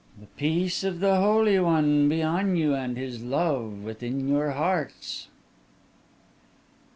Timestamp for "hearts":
4.53-5.27